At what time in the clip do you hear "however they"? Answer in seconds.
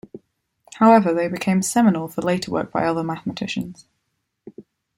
0.77-1.27